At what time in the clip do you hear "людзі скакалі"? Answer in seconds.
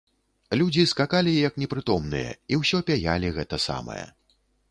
0.61-1.33